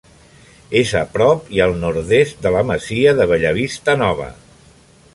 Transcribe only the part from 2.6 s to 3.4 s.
masia de